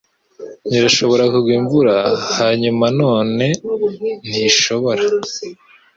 [0.75, 1.95] Irashobora kugwa imvura,
[2.37, 3.47] hanyuma nanone,
[4.29, 5.03] ntishobora.